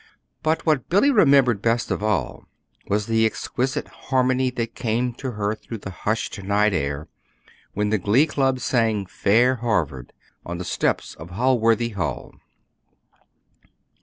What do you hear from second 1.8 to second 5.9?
of all was the exquisite harmony that came to her through